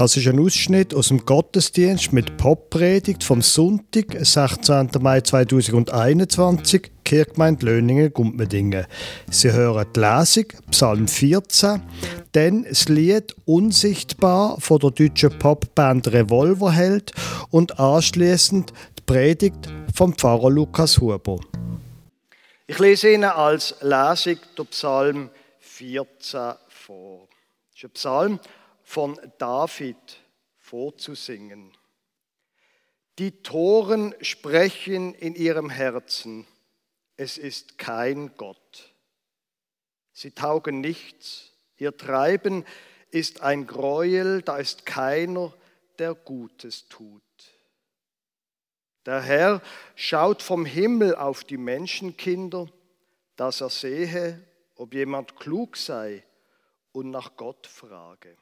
Das 0.00 0.16
ist 0.16 0.26
ein 0.26 0.40
Ausschnitt 0.40 0.94
aus 0.94 1.08
dem 1.08 1.26
Gottesdienst 1.26 2.14
mit 2.14 2.38
Poppredigt 2.38 3.22
vom 3.22 3.42
Sonntag, 3.42 4.16
16. 4.18 4.88
Mai 4.98 5.20
2021, 5.20 6.90
Kirchgemeinde 7.04 7.66
Löningen, 7.66 8.10
Gumpmedingen. 8.10 8.86
Sie 9.30 9.52
hören 9.52 9.86
die 9.94 10.00
Lesung, 10.00 10.46
Psalm 10.70 11.06
14, 11.06 11.82
dann 12.32 12.64
das 12.64 12.88
Lied 12.88 13.36
Unsichtbar 13.44 14.58
von 14.58 14.78
der 14.78 14.92
deutschen 14.92 15.38
Popband 15.38 16.10
Revolverheld 16.10 17.12
und 17.50 17.78
anschließend 17.78 18.72
die 18.98 19.02
Predigt 19.02 19.68
vom 19.94 20.14
Pfarrer 20.14 20.48
Lukas 20.48 20.98
Huber. 20.98 21.40
Ich 22.66 22.78
lese 22.78 23.12
Ihnen 23.12 23.24
als 23.24 23.74
Lesung 23.82 24.38
den 24.56 24.66
Psalm 24.68 25.30
14 25.58 26.54
vor. 26.70 27.28
Das 27.72 27.76
ist 27.76 27.84
ein 27.84 27.90
Psalm, 27.90 28.40
von 28.90 29.20
David 29.38 30.20
vorzusingen. 30.58 31.70
Die 33.20 33.40
Toren 33.44 34.16
sprechen 34.20 35.14
in 35.14 35.36
ihrem 35.36 35.70
Herzen, 35.70 36.44
es 37.16 37.38
ist 37.38 37.78
kein 37.78 38.36
Gott. 38.36 38.92
Sie 40.12 40.32
taugen 40.32 40.80
nichts, 40.80 41.52
ihr 41.76 41.96
Treiben 41.96 42.64
ist 43.12 43.42
ein 43.42 43.68
Gräuel, 43.68 44.42
da 44.42 44.56
ist 44.56 44.86
keiner, 44.86 45.54
der 46.00 46.16
Gutes 46.16 46.88
tut. 46.88 47.22
Der 49.06 49.20
Herr 49.20 49.62
schaut 49.94 50.42
vom 50.42 50.66
Himmel 50.66 51.14
auf 51.14 51.44
die 51.44 51.58
Menschenkinder, 51.58 52.66
dass 53.36 53.60
er 53.60 53.70
sehe, 53.70 54.44
ob 54.74 54.94
jemand 54.94 55.36
klug 55.36 55.76
sei 55.76 56.24
und 56.90 57.12
nach 57.12 57.36
Gott 57.36 57.68
frage 57.68 58.36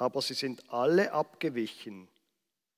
aber 0.00 0.22
sie 0.22 0.32
sind 0.32 0.64
alle 0.72 1.12
abgewichen 1.12 2.08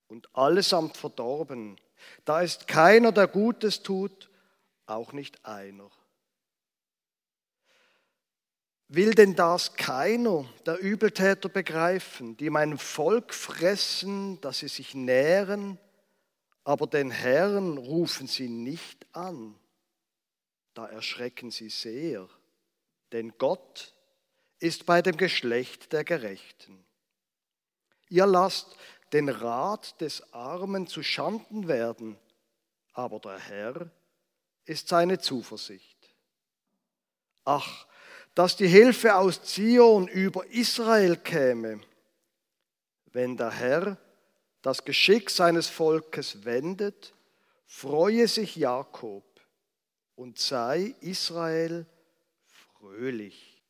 und 0.08 0.28
allesamt 0.34 0.96
verdorben. 0.96 1.80
Da 2.24 2.40
ist 2.40 2.66
keiner, 2.66 3.12
der 3.12 3.28
Gutes 3.28 3.84
tut, 3.84 4.28
auch 4.86 5.12
nicht 5.12 5.44
einer. 5.46 5.88
Will 8.88 9.14
denn 9.14 9.36
das 9.36 9.74
keiner 9.74 10.44
der 10.66 10.80
Übeltäter 10.80 11.48
begreifen, 11.48 12.36
die 12.36 12.50
mein 12.50 12.76
Volk 12.76 13.32
fressen, 13.32 14.40
dass 14.40 14.58
sie 14.58 14.68
sich 14.68 14.92
nähren, 14.92 15.78
aber 16.64 16.88
den 16.88 17.12
Herrn 17.12 17.78
rufen 17.78 18.26
sie 18.26 18.48
nicht 18.48 19.06
an? 19.14 19.54
Da 20.74 20.88
erschrecken 20.88 21.52
sie 21.52 21.68
sehr, 21.68 22.28
denn 23.12 23.32
Gott 23.38 23.94
ist 24.58 24.86
bei 24.86 25.02
dem 25.02 25.16
Geschlecht 25.16 25.92
der 25.92 26.02
Gerechten. 26.02 26.84
Ihr 28.12 28.26
lasst 28.26 28.76
den 29.14 29.30
Rat 29.30 29.98
des 30.02 30.34
Armen 30.34 30.86
zu 30.86 31.02
Schanden 31.02 31.66
werden, 31.66 32.18
aber 32.92 33.18
der 33.20 33.38
Herr 33.38 33.90
ist 34.66 34.88
seine 34.88 35.18
Zuversicht. 35.18 35.96
Ach, 37.46 37.86
dass 38.34 38.54
die 38.56 38.68
Hilfe 38.68 39.16
aus 39.16 39.42
Zion 39.44 40.08
über 40.08 40.46
Israel 40.48 41.16
käme, 41.16 41.80
wenn 43.06 43.38
der 43.38 43.50
Herr 43.50 43.96
das 44.60 44.84
Geschick 44.84 45.30
seines 45.30 45.68
Volkes 45.70 46.44
wendet, 46.44 47.14
freue 47.64 48.28
sich 48.28 48.56
Jakob 48.56 49.24
und 50.16 50.38
sei 50.38 50.94
Israel 51.00 51.86
fröhlich. 52.44 53.62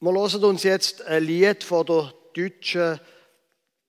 Wir 0.00 0.12
hören 0.12 0.42
uns 0.42 0.64
jetzt 0.64 1.02
ein 1.02 1.22
Lied 1.22 1.62
von 1.62 1.86
der 1.86 2.12
deutschen 2.34 3.00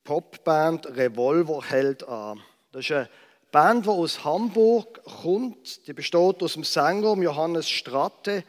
Popband 0.04 0.86
Revolverheld 0.96 2.08
an. 2.08 2.42
Das 2.72 2.86
ist 2.86 2.92
eine 2.92 3.10
Band, 3.52 3.86
die 3.86 3.90
aus 3.90 4.24
Hamburg 4.24 5.04
kommt. 5.04 5.88
Die 5.88 5.94
besteht 5.94 6.44
aus 6.44 6.54
dem 6.54 6.64
Sänger 6.64 7.16
Johannes 7.16 7.70
Stratte, 7.70 8.44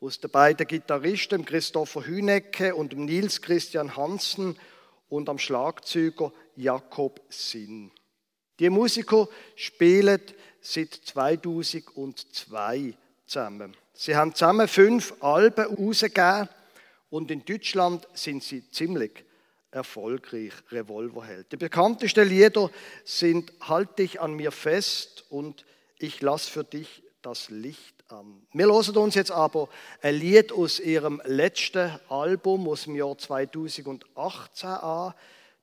aus 0.00 0.20
den 0.20 0.30
beiden 0.30 0.66
Gitarristen 0.66 1.44
Christopher 1.44 2.06
Hünecke 2.06 2.74
und 2.74 2.96
Nils 2.96 3.42
Christian 3.42 3.96
Hansen 3.96 4.58
und 5.08 5.28
am 5.28 5.38
Schlagzeuger 5.38 6.32
Jakob 6.56 7.20
Sinn. 7.28 7.90
Die 8.58 8.70
Musiker 8.70 9.28
spielen 9.54 10.20
seit 10.60 10.94
2002 10.94 12.94
zusammen. 13.26 13.76
Sie 13.92 14.16
haben 14.16 14.34
zusammen 14.34 14.68
fünf 14.68 15.14
Alben 15.20 15.76
herausgegeben 15.76 16.48
und 17.10 17.30
in 17.30 17.44
Deutschland 17.44 18.08
sind 18.14 18.42
sie 18.42 18.70
ziemlich 18.70 19.24
erfolgreich 19.72 20.52
Revolverheld. 20.70 21.50
Die 21.50 21.56
bekanntesten 21.56 22.28
Lieder 22.28 22.70
sind 23.04 23.52
Halt 23.60 23.98
dich 23.98 24.20
an 24.20 24.34
mir 24.34 24.52
fest 24.52 25.24
und 25.30 25.64
Ich 25.98 26.20
lass 26.20 26.46
für 26.46 26.64
dich 26.64 27.02
das 27.22 27.48
Licht 27.50 27.94
an. 28.10 28.46
Wir 28.52 28.66
hören 28.66 28.96
uns 28.96 29.14
jetzt 29.14 29.30
aber 29.30 29.68
ein 30.02 30.16
Lied 30.16 30.52
aus 30.52 30.78
ihrem 30.78 31.22
letzten 31.24 31.98
Album 32.08 32.68
aus 32.68 32.84
dem 32.84 32.96
Jahr 32.96 33.16
2018 33.16 34.68
an. 34.68 35.14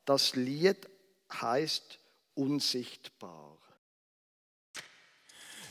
Das 0.05 0.35
Lied 0.35 0.77
heißt 1.31 1.99
Unsichtbar. 2.35 3.57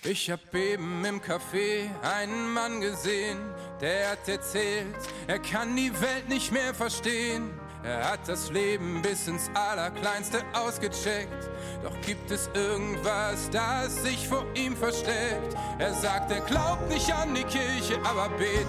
Ich 0.04 0.30
hab 0.30 0.54
eben 0.54 1.04
im 1.04 1.20
Café 1.20 1.88
einen 2.02 2.52
Mann 2.52 2.80
gesehen, 2.80 3.38
der 3.80 4.10
hat 4.10 4.28
erzählt, 4.28 4.94
er 5.26 5.40
kann 5.40 5.74
die 5.74 5.92
Welt 6.00 6.28
nicht 6.28 6.52
mehr 6.52 6.72
verstehen. 6.72 7.50
Er 7.88 8.12
hat 8.12 8.20
das 8.28 8.50
Leben 8.50 9.00
bis 9.00 9.26
ins 9.28 9.50
Allerkleinste 9.54 10.42
ausgecheckt. 10.52 11.48
Doch 11.82 11.98
gibt 12.02 12.30
es 12.30 12.50
irgendwas, 12.52 13.48
das 13.50 14.02
sich 14.02 14.28
vor 14.28 14.44
ihm 14.54 14.76
versteckt? 14.76 15.56
Er 15.78 15.94
sagt, 15.94 16.30
er 16.30 16.40
glaubt 16.42 16.86
nicht 16.90 17.10
an 17.10 17.34
die 17.34 17.44
Kirche, 17.44 17.98
aber 18.04 18.28
betet. 18.36 18.66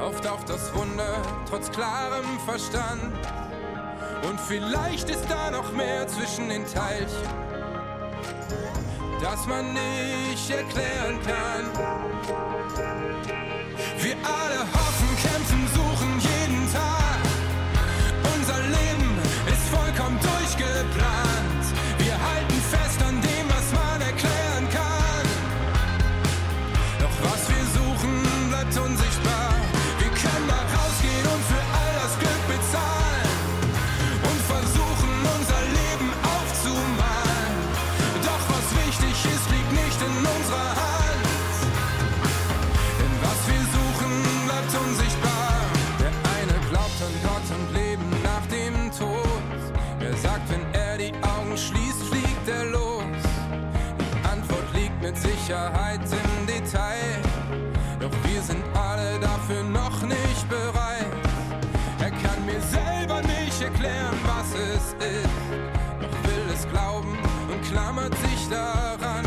Hofft 0.00 0.26
auf 0.26 0.42
das 0.46 0.74
Wunder, 0.74 1.20
trotz 1.50 1.70
klarem 1.70 2.24
Verstand. 2.46 3.12
Und 4.26 4.40
vielleicht 4.40 5.10
ist 5.10 5.26
da 5.28 5.50
noch 5.50 5.70
mehr 5.72 6.08
zwischen 6.08 6.48
den 6.48 6.64
Teilchen, 6.64 7.28
das 9.20 9.46
man 9.46 9.74
nicht 9.74 10.50
erklären 10.50 11.20
kann. 11.26 11.66
Wir 13.98 14.16
alle 14.24 14.60
hoffen, 14.60 14.87
Sicherheit 55.48 56.00
im 56.02 56.46
Detail. 56.46 57.22
Doch 57.98 58.10
wir 58.24 58.42
sind 58.42 58.62
alle 58.76 59.18
dafür 59.18 59.62
noch 59.62 60.02
nicht 60.02 60.46
bereit. 60.46 61.06
Er 62.00 62.10
kann 62.10 62.44
mir 62.44 62.60
selber 62.60 63.22
nicht 63.22 63.62
erklären, 63.62 64.18
was 64.26 64.52
es 64.52 64.92
ist. 64.92 65.30
Doch 66.02 66.30
will 66.30 66.52
es 66.52 66.68
glauben 66.68 67.16
und 67.50 67.62
klammert 67.62 68.14
sich 68.18 68.46
daran. 68.50 69.24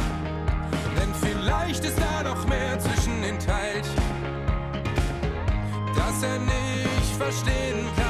Denn 0.95 1.11
vielleicht 1.19 1.83
ist 1.85 1.97
da 1.97 2.21
noch 2.21 2.45
mehr 2.47 2.77
zwischen 2.77 3.19
den 3.23 3.39
Teilchen, 3.39 4.03
das 5.95 6.21
er 6.21 6.37
nicht 6.37 7.15
verstehen 7.17 7.87
kann. 7.95 8.00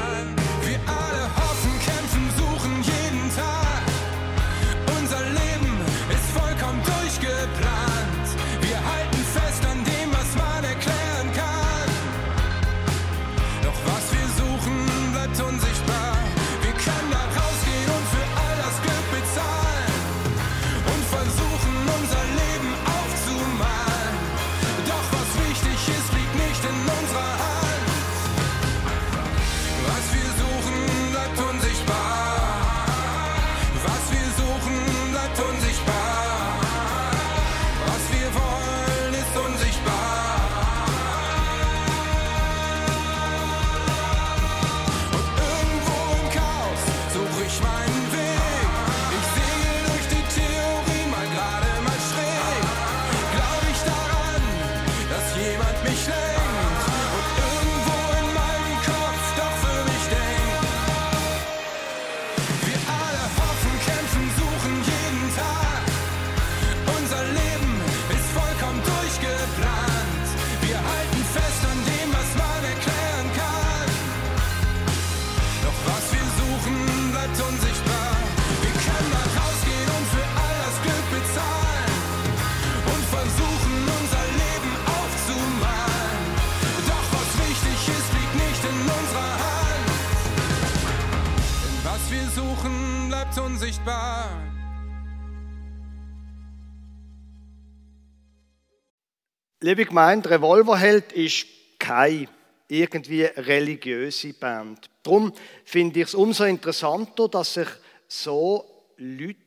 Liebe 99.72 99.86
Gemeinde, 99.86 100.32
Revolverheld 100.32 101.14
ist 101.14 101.46
keine 101.80 102.28
irgendwie 102.68 103.24
religiöse 103.24 104.34
Band. 104.34 104.90
Darum 105.02 105.32
finde 105.64 106.02
ich 106.02 106.08
es 106.08 106.14
umso 106.14 106.44
interessanter, 106.44 107.30
dass 107.30 107.54
sich 107.54 107.70
so 108.06 108.66
Leute 108.98 109.38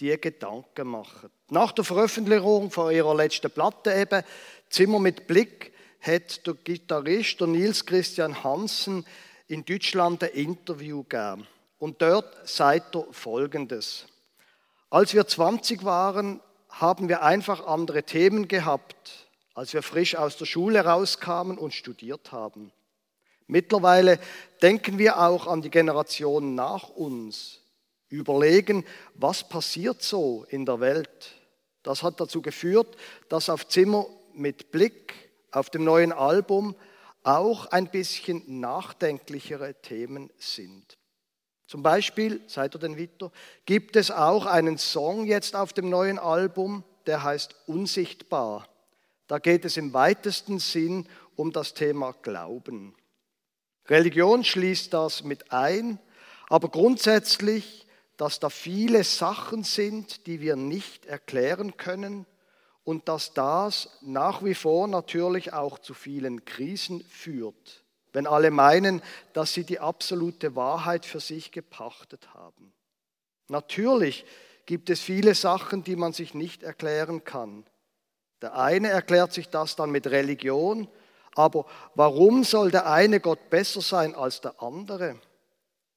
die 0.00 0.18
Gedanken 0.18 0.88
machen. 0.88 1.28
Nach 1.50 1.70
der 1.72 1.84
Veröffentlichung 1.84 2.70
von 2.70 2.94
ihrer 2.94 3.14
letzten 3.14 3.50
Platte 3.50 3.92
eben, 3.92 4.22
Zimmer 4.70 5.00
mit 5.00 5.26
Blick, 5.26 5.74
hat 6.00 6.46
der 6.46 6.54
Gitarrist 6.54 7.42
Nils 7.42 7.84
Christian 7.84 8.42
Hansen 8.42 9.04
in 9.48 9.66
Deutschland 9.66 10.24
ein 10.24 10.30
Interview 10.30 11.02
gegeben. 11.02 11.46
Und 11.78 12.00
dort 12.00 12.48
sagt 12.48 12.96
er 12.96 13.04
Folgendes. 13.10 14.06
Als 14.88 15.12
wir 15.12 15.26
20 15.26 15.84
waren, 15.84 16.40
haben 16.70 17.10
wir 17.10 17.22
einfach 17.22 17.66
andere 17.66 18.02
Themen 18.04 18.48
gehabt, 18.48 19.23
als 19.54 19.72
wir 19.72 19.82
frisch 19.82 20.16
aus 20.16 20.36
der 20.36 20.46
Schule 20.46 20.84
rauskamen 20.84 21.56
und 21.58 21.72
studiert 21.72 22.32
haben. 22.32 22.72
Mittlerweile 23.46 24.18
denken 24.62 24.98
wir 24.98 25.20
auch 25.20 25.46
an 25.46 25.62
die 25.62 25.70
Generationen 25.70 26.54
nach 26.54 26.88
uns, 26.88 27.60
überlegen, 28.08 28.84
was 29.14 29.48
passiert 29.48 30.02
so 30.02 30.44
in 30.48 30.66
der 30.66 30.80
Welt. 30.80 31.34
Das 31.82 32.02
hat 32.02 32.20
dazu 32.20 32.42
geführt, 32.42 32.96
dass 33.28 33.50
auf 33.50 33.68
Zimmer 33.68 34.06
mit 34.32 34.70
Blick 34.70 35.30
auf 35.50 35.70
dem 35.70 35.84
neuen 35.84 36.12
Album 36.12 36.74
auch 37.22 37.66
ein 37.66 37.90
bisschen 37.90 38.60
nachdenklichere 38.60 39.74
Themen 39.82 40.30
sind. 40.38 40.98
Zum 41.66 41.82
Beispiel, 41.82 42.42
seid 42.46 42.74
ihr 42.74 42.78
denn 42.78 42.96
Victor, 42.96 43.32
gibt 43.64 43.96
es 43.96 44.10
auch 44.10 44.46
einen 44.46 44.78
Song 44.78 45.26
jetzt 45.26 45.56
auf 45.56 45.72
dem 45.72 45.88
neuen 45.88 46.18
Album, 46.18 46.84
der 47.06 47.22
heißt 47.22 47.54
Unsichtbar. 47.66 48.68
Da 49.26 49.38
geht 49.38 49.64
es 49.64 49.76
im 49.76 49.92
weitesten 49.92 50.58
Sinn 50.58 51.08
um 51.36 51.52
das 51.52 51.74
Thema 51.74 52.12
Glauben. 52.22 52.94
Religion 53.86 54.44
schließt 54.44 54.92
das 54.92 55.24
mit 55.24 55.52
ein, 55.52 55.98
aber 56.48 56.68
grundsätzlich, 56.68 57.86
dass 58.16 58.38
da 58.38 58.48
viele 58.48 59.04
Sachen 59.04 59.64
sind, 59.64 60.26
die 60.26 60.40
wir 60.40 60.56
nicht 60.56 61.06
erklären 61.06 61.76
können 61.76 62.26
und 62.84 63.08
dass 63.08 63.32
das 63.32 63.98
nach 64.02 64.44
wie 64.44 64.54
vor 64.54 64.86
natürlich 64.86 65.52
auch 65.52 65.78
zu 65.78 65.94
vielen 65.94 66.44
Krisen 66.44 67.02
führt, 67.04 67.84
wenn 68.12 68.26
alle 68.26 68.50
meinen, 68.50 69.02
dass 69.32 69.54
sie 69.54 69.64
die 69.64 69.80
absolute 69.80 70.54
Wahrheit 70.54 71.04
für 71.06 71.20
sich 71.20 71.50
gepachtet 71.50 72.34
haben. 72.34 72.72
Natürlich 73.48 74.24
gibt 74.66 74.90
es 74.90 75.00
viele 75.00 75.34
Sachen, 75.34 75.82
die 75.82 75.96
man 75.96 76.12
sich 76.12 76.34
nicht 76.34 76.62
erklären 76.62 77.24
kann. 77.24 77.64
Der 78.44 78.58
eine 78.58 78.90
erklärt 78.90 79.32
sich 79.32 79.48
das 79.48 79.74
dann 79.74 79.90
mit 79.90 80.06
Religion, 80.06 80.86
aber 81.34 81.64
warum 81.94 82.44
soll 82.44 82.70
der 82.70 82.86
eine 82.90 83.18
Gott 83.18 83.48
besser 83.48 83.80
sein 83.80 84.14
als 84.14 84.42
der 84.42 84.62
andere? 84.62 85.18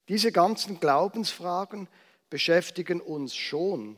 Diese 0.08 0.32
ganzen 0.32 0.80
Glaubensfragen 0.80 1.90
beschäftigen 2.30 3.02
uns 3.02 3.36
schon 3.36 3.98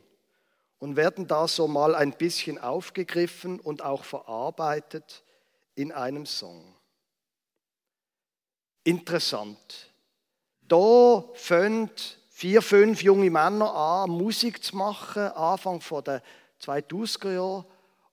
und 0.80 0.96
werden 0.96 1.28
da 1.28 1.48
so 1.48 1.68
mal 1.68 1.94
ein 1.94 2.14
bisschen 2.14 2.58
aufgegriffen 2.58 3.60
und 3.60 3.84
auch 3.84 4.04
verarbeitet 4.04 5.24
in 5.76 5.92
einem 5.92 6.26
Song. 6.26 6.74
Interessant. 8.84 9.94
Da 10.62 11.24
fängt 11.36 12.18
vier, 12.32 12.64
fünf 12.64 13.04
junge 13.04 13.30
Männer 13.30 13.76
an, 13.76 14.10
Musik 14.10 14.64
zu 14.64 14.76
machen, 14.76 15.28
Anfang 15.34 15.84
der 16.04 16.24
2000er 16.60 17.34
Jahre. 17.36 17.66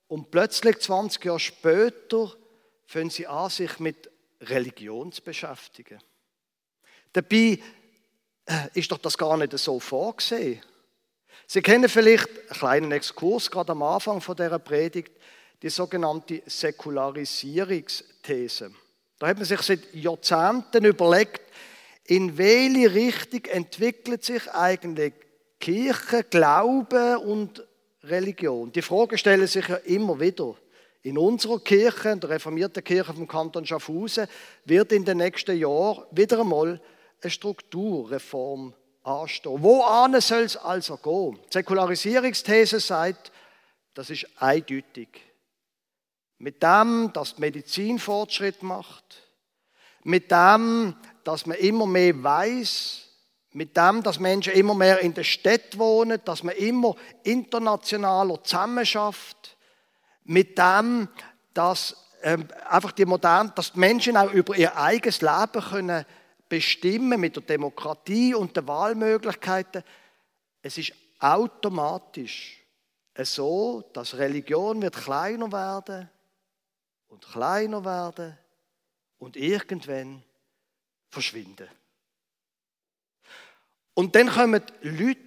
Und 0.07 0.31
plötzlich, 0.31 0.79
20 0.79 1.25
Jahre 1.25 1.39
später, 1.39 2.33
fangen 2.85 3.09
sie 3.09 3.27
an, 3.27 3.49
sich 3.49 3.79
mit 3.79 4.09
Religion 4.41 5.11
zu 5.11 5.21
beschäftigen. 5.21 5.99
Dabei 7.11 7.59
äh, 8.45 8.69
ist 8.73 8.89
doch 8.91 8.99
das 8.99 9.17
gar 9.17 9.35
nicht 9.37 9.57
so 9.57 9.79
vorgesehen. 9.79 10.61
Sie 11.45 11.61
kennen 11.61 11.89
vielleicht 11.89 12.29
einen 12.29 12.47
kleinen 12.49 12.91
Exkurs 12.91 13.51
gerade 13.51 13.73
am 13.73 13.83
Anfang 13.83 14.21
von 14.21 14.35
der 14.35 14.57
Predigt, 14.59 15.11
die 15.61 15.69
sogenannte 15.69 16.41
Säkularisierungsthese. 16.45 18.71
Da 19.19 19.27
hat 19.27 19.37
man 19.37 19.45
sich 19.45 19.61
seit 19.61 19.93
Jahrzehnten 19.93 20.85
überlegt, 20.85 21.41
in 22.05 22.37
welche 22.37 22.93
Richtung 22.93 23.45
entwickelt 23.45 24.23
sich 24.23 24.49
eigentlich 24.51 25.13
Kirche, 25.59 26.23
Glaube 26.23 27.19
und 27.19 27.66
Religion. 28.09 28.71
Die 28.71 28.81
Frage 28.81 29.17
stellen 29.17 29.47
sich 29.47 29.67
ja 29.67 29.75
immer 29.77 30.19
wieder. 30.19 30.55
In 31.03 31.17
unserer 31.17 31.59
Kirche, 31.59 32.09
in 32.09 32.19
der 32.19 32.31
reformierten 32.31 32.83
Kirche 32.83 33.13
vom 33.13 33.27
Kanton 33.27 33.65
Schaffhausen, 33.65 34.27
wird 34.65 34.91
in 34.91 35.05
den 35.05 35.17
nächsten 35.17 35.57
Jahren 35.57 36.03
wieder 36.11 36.41
einmal 36.41 36.81
eine 37.21 37.31
Strukturreform 37.31 38.73
anstehen. 39.03 39.63
Wo 39.63 39.83
soll 40.19 40.43
es 40.43 40.57
also 40.57 40.97
gehen? 40.97 41.39
Die 41.45 41.53
Säkularisierungsthese 41.53 42.79
sagt, 42.79 43.31
das 43.93 44.09
ist 44.09 44.27
eindeutig. 44.37 45.07
Mit 46.39 46.61
dem, 46.61 47.11
dass 47.13 47.35
die 47.35 47.41
Medizin 47.41 47.97
Fortschritt 47.97 48.61
macht, 48.61 49.23
mit 50.03 50.29
dem, 50.29 50.95
dass 51.23 51.45
man 51.45 51.57
immer 51.57 51.87
mehr 51.87 52.21
weiß, 52.21 53.06
mit 53.57 53.75
dem, 53.75 54.03
dass 54.03 54.19
Menschen 54.19 54.53
immer 54.53 54.75
mehr 54.75 54.99
in 54.99 55.15
der 55.15 55.23
Stadt 55.23 55.79
wohnen, 55.79 56.21
dass 56.23 56.43
man 56.43 56.55
immer 56.57 56.95
internationaler 57.23 58.43
zusammenschafft, 58.43 59.57
mit 60.25 60.59
dem, 60.59 61.09
dass 61.55 61.95
ähm, 62.21 62.47
einfach 62.69 62.91
die 62.91 63.05
modernen, 63.05 63.51
dass 63.55 63.73
die 63.73 63.79
Menschen 63.79 64.15
auch 64.15 64.31
über 64.31 64.55
ihr 64.55 64.77
eigenes 64.77 65.21
Leben 65.21 65.63
können 65.71 66.05
bestimmen 66.47 67.19
mit 67.19 67.35
der 67.35 67.41
Demokratie 67.41 68.35
und 68.35 68.55
den 68.55 68.67
Wahlmöglichkeiten. 68.67 69.83
Es 70.61 70.77
ist 70.77 70.93
automatisch 71.17 72.63
so, 73.17 73.89
dass 73.91 74.19
Religion 74.19 74.83
wird 74.83 74.97
kleiner 74.97 75.51
werden 75.51 76.07
und 77.07 77.25
kleiner 77.25 77.83
werden 77.83 78.37
und 79.17 79.35
irgendwann 79.35 80.21
verschwinden. 81.09 81.67
Und 83.97 84.13
dann 84.13 84.29
kommen 84.29 84.61
Leute, 84.83 85.17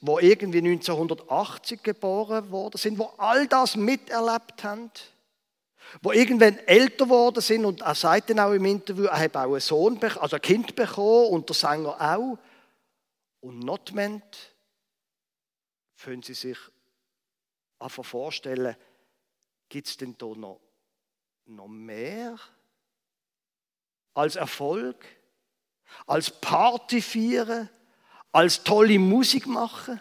die 0.00 0.26
irgendwie 0.26 0.58
1980 0.58 1.80
geboren 1.84 2.50
worden 2.50 2.76
sind, 2.76 2.98
die 2.98 3.04
all 3.18 3.46
das 3.46 3.76
miterlebt 3.76 4.64
haben 4.64 4.90
wo 6.02 6.10
irgendwann 6.10 6.58
älter 6.66 7.04
geworden 7.04 7.40
sind 7.40 7.64
und 7.64 7.82
er 7.82 7.94
sagt 7.94 8.30
dann 8.30 8.40
auch 8.40 8.50
im 8.50 8.64
Interview, 8.64 9.04
er 9.04 9.20
hat 9.20 9.36
auch 9.36 9.52
einen 9.52 9.60
Sohn, 9.60 10.02
also 10.02 10.34
ein 10.34 10.42
Kind 10.42 10.74
bekommen 10.74 11.28
und 11.28 11.48
der 11.48 11.54
Sänger 11.54 12.00
auch. 12.00 12.36
Und 13.38 13.60
notment 13.60 14.24
können 16.02 16.24
sie 16.24 16.34
sich 16.34 16.58
einfach 17.78 18.04
vorstellen, 18.04 18.74
gibt 19.68 19.86
es 19.86 19.96
denn 19.96 20.18
da 20.18 20.26
noch, 20.26 20.60
noch 21.44 21.68
mehr 21.68 22.36
als 24.14 24.34
Erfolg, 24.34 25.06
als 26.08 26.28
Party 26.32 27.00
feiern, 27.00 27.70
als 28.36 28.62
tolle 28.62 28.98
Musik 28.98 29.46
machen? 29.46 29.98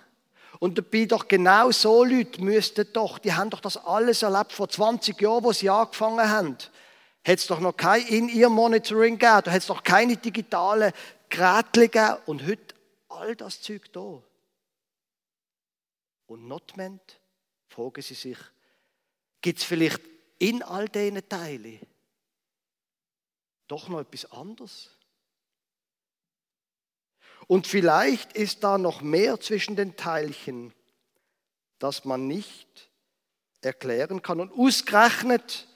Und 0.60 0.78
dabei 0.78 1.06
doch 1.06 1.28
genau 1.28 1.72
so 1.72 2.04
Leute 2.04 2.42
müssten 2.42 2.86
doch, 2.92 3.18
die 3.18 3.32
haben 3.32 3.50
doch 3.50 3.62
das 3.62 3.78
alles 3.78 4.24
erlebt 4.24 4.52
vor 4.52 4.68
20 4.68 5.20
Jahren, 5.22 5.44
wo 5.44 5.54
sie 5.54 5.70
angefangen 5.70 6.30
haben. 6.30 6.58
Hat 7.26 7.40
es 7.40 7.48
doch 7.48 7.62
noch 7.62 7.78
kein 7.78 8.06
In-Ear-Monitoring 8.06 9.18
gegeben, 9.18 9.42
da 9.46 9.52
hat 9.52 9.62
es 9.62 9.68
doch 9.68 9.84
keine 9.84 10.18
digitalen 10.18 10.92
Geräte 11.30 11.88
gegeben 11.88 12.18
und 12.26 12.46
heute 12.46 12.76
all 13.08 13.36
das 13.38 13.62
Zeug 13.62 13.92
da. 13.94 14.22
Und 16.28 16.48
notment 16.48 17.20
fragen 17.70 18.02
sie 18.02 18.16
sich, 18.16 18.38
gibt 19.42 19.60
es 19.60 19.66
vielleicht 19.66 20.02
in 20.40 20.62
all 20.62 20.90
diesen 20.90 21.28
Teilen 21.30 21.80
doch 23.68 23.88
noch 23.88 24.02
etwas 24.02 24.30
anderes? 24.32 24.95
Und 27.48 27.68
vielleicht 27.68 28.34
ist 28.34 28.64
da 28.64 28.78
noch 28.78 29.02
mehr 29.02 29.40
zwischen 29.40 29.76
den 29.76 29.96
Teilchen, 29.96 30.74
das 31.80 32.06
man 32.06 32.28
nicht 32.28 32.90
erklären 33.62 34.22
kann. 34.22 34.40
Und 34.40 34.52
ausgerechnet 34.52 35.68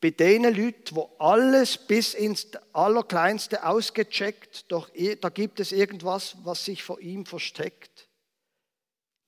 bei 0.00 0.10
den 0.10 0.42
Leuten, 0.42 0.96
wo 0.96 1.14
alles 1.18 1.78
bis 1.78 2.12
ins 2.12 2.48
Allerkleinste 2.72 3.64
ausgecheckt, 3.64 4.70
doch 4.70 4.90
da 5.20 5.28
gibt 5.28 5.60
es 5.60 5.72
irgendwas, 5.72 6.36
was 6.42 6.64
sich 6.64 6.82
vor 6.82 7.00
ihm 7.00 7.24
versteckt. 7.24 8.08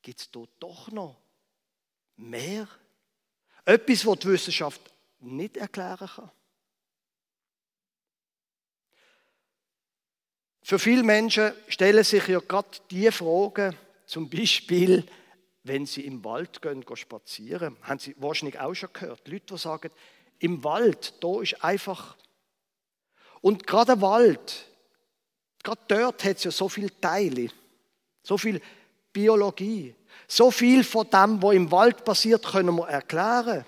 Gibt 0.03 0.21
es 0.21 0.31
dort 0.31 0.51
doch 0.59 0.91
noch 0.91 1.17
mehr? 2.17 2.69
Etwas, 3.65 4.05
was 4.05 4.19
die 4.19 4.29
Wissenschaft 4.29 4.81
nicht 5.21 5.57
erklären 5.57 6.09
kann. 6.09 6.31
Für 10.67 10.79
viele 10.79 11.03
Menschen 11.03 11.53
stellen 11.69 12.03
sich 12.05 12.27
ja 12.27 12.41
gerade 12.41 12.79
die 12.91 13.13
Fragen, 13.13 13.77
zum 14.07 14.31
Beispiel, 14.31 15.05
wenn 15.63 15.85
sie 15.85 16.07
im 16.07 16.25
Wald 16.25 16.63
gehen, 16.63 16.81
gehen 16.81 16.97
spazieren. 16.97 17.77
Haben 17.83 17.99
Sie 17.99 18.17
wahrscheinlich 18.19 18.59
auch 18.59 18.73
schon 18.73 18.89
gehört. 18.91 19.29
Leute, 19.29 19.45
die 19.55 19.59
sagen, 19.59 19.91
im 20.39 20.65
Wald, 20.65 21.23
da 21.23 21.43
ist 21.43 21.63
einfach. 21.63 22.17
Und 23.43 23.67
gerade 23.67 23.93
der 23.93 24.01
Wald, 24.01 24.67
gerade 25.63 25.81
dort 25.87 26.25
hat 26.25 26.39
es 26.39 26.45
ja 26.45 26.51
so 26.51 26.71
viele 26.71 26.99
Teile, 26.99 27.51
so 28.23 28.39
viel 28.39 28.59
Biologie, 29.13 29.95
so 30.27 30.51
viel 30.51 30.83
von 30.83 31.07
dem, 31.11 31.43
was 31.43 31.55
im 31.55 31.71
Wald 31.71 32.07
passiert, 32.07 32.43
können 32.43 32.75
wir 32.75 32.89
erklären. 32.89 33.67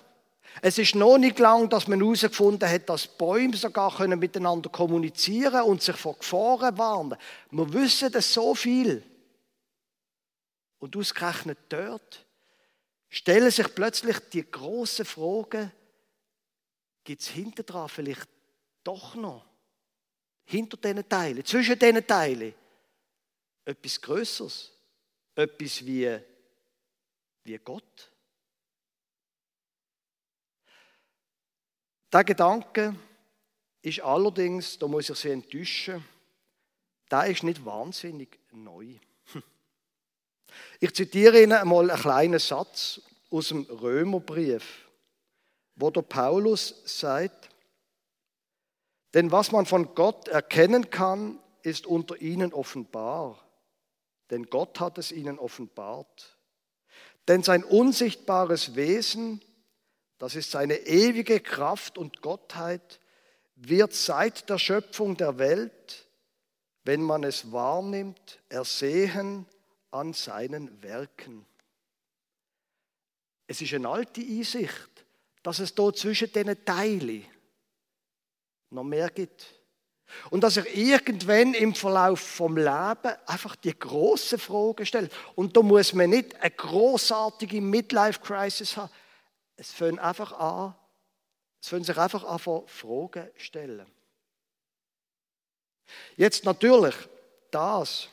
Es 0.62 0.78
ist 0.78 0.94
noch 0.94 1.18
nicht 1.18 1.38
lang, 1.38 1.68
dass 1.68 1.86
man 1.86 2.00
herausgefunden 2.00 2.68
hat, 2.68 2.88
dass 2.88 3.06
Bäume 3.06 3.56
sogar 3.56 3.94
können 3.94 4.18
miteinander 4.18 4.70
kommunizieren 4.70 5.62
und 5.62 5.82
sich 5.82 5.96
vor 5.96 6.18
Gefahren 6.18 6.78
warnen. 6.78 7.18
Wir 7.50 7.72
wissen 7.72 8.10
das 8.10 8.32
so 8.32 8.54
viel. 8.54 9.02
Und 10.78 10.96
ausgerechnet 10.96 11.58
dort 11.68 12.24
stellen 13.08 13.50
sich 13.50 13.74
plötzlich 13.74 14.18
die 14.32 14.50
großen 14.50 15.04
Fragen, 15.04 15.72
gibt 17.04 17.22
es 17.22 17.28
hinter 17.28 17.62
dran 17.62 17.88
vielleicht 17.88 18.28
doch 18.82 19.14
noch, 19.14 19.44
hinter 20.44 20.76
diesen 20.76 21.08
Teilen, 21.08 21.44
zwischen 21.44 21.78
diesen 21.78 22.06
Teilen, 22.06 22.54
etwas 23.64 24.00
Größeres, 24.00 24.72
etwas 25.34 25.84
wie, 25.84 26.18
wie 27.44 27.58
Gott? 27.58 28.10
Der 32.16 32.24
Gedanke 32.24 32.96
ist 33.82 34.00
allerdings, 34.00 34.78
da 34.78 34.88
muss 34.88 35.10
ich 35.10 35.18
Sie 35.18 35.28
enttäuschen, 35.28 36.02
der 37.10 37.26
ist 37.26 37.42
nicht 37.42 37.62
wahnsinnig 37.62 38.38
neu. 38.52 38.94
Ich 40.80 40.94
zitiere 40.94 41.42
Ihnen 41.42 41.52
einmal 41.52 41.90
einen 41.90 42.00
kleinen 42.00 42.38
Satz 42.38 43.02
aus 43.28 43.48
dem 43.48 43.64
Römerbrief, 43.64 44.88
wo 45.74 45.90
der 45.90 46.00
Paulus 46.00 46.80
sagt, 46.86 47.50
denn 49.12 49.30
was 49.30 49.52
man 49.52 49.66
von 49.66 49.94
Gott 49.94 50.28
erkennen 50.28 50.88
kann, 50.88 51.38
ist 51.60 51.86
unter 51.86 52.18
ihnen 52.22 52.54
offenbar, 52.54 53.46
denn 54.30 54.44
Gott 54.44 54.80
hat 54.80 54.96
es 54.96 55.12
ihnen 55.12 55.38
offenbart. 55.38 56.38
Denn 57.28 57.42
sein 57.42 57.62
unsichtbares 57.62 58.74
Wesen, 58.74 59.42
das 60.18 60.34
ist 60.34 60.50
seine 60.50 60.76
ewige 60.86 61.40
Kraft 61.40 61.98
und 61.98 62.22
Gottheit, 62.22 63.00
wird 63.56 63.94
seit 63.94 64.48
der 64.48 64.58
Schöpfung 64.58 65.16
der 65.16 65.38
Welt, 65.38 66.06
wenn 66.84 67.02
man 67.02 67.24
es 67.24 67.52
wahrnimmt, 67.52 68.40
ersehen 68.48 69.46
an 69.90 70.12
seinen 70.12 70.82
Werken. 70.82 71.46
Es 73.46 73.60
ist 73.60 73.72
eine 73.74 73.88
alte 73.88 74.20
Einsicht, 74.20 75.06
dass 75.42 75.58
es 75.58 75.74
dort 75.74 75.98
zwischen 75.98 76.32
diesen 76.32 76.64
Teilen 76.64 77.24
noch 78.70 78.84
mehr 78.84 79.10
gibt. 79.10 79.46
Und 80.30 80.44
dass 80.44 80.56
er 80.56 80.66
irgendwann 80.72 81.54
im 81.54 81.74
Verlauf 81.74 82.20
vom 82.20 82.56
Leben 82.56 83.14
einfach 83.26 83.56
die 83.56 83.76
große 83.76 84.38
Frage 84.38 84.86
stellt. 84.86 85.12
Und 85.34 85.56
da 85.56 85.62
muss 85.62 85.92
man 85.94 86.10
nicht 86.10 86.36
eine 86.36 86.50
großartige 86.52 87.60
Midlife-Crisis 87.60 88.76
haben. 88.76 88.92
Es 89.56 89.72
fängt 89.72 89.98
einfach 89.98 90.32
an, 90.32 90.74
es 91.60 91.68
fängt 91.68 91.86
sich 91.86 91.96
einfach 91.96 92.24
an, 92.24 92.38
Fragen 92.66 93.30
stellen. 93.36 93.86
Jetzt 96.16 96.44
natürlich, 96.44 96.94
das 97.50 98.08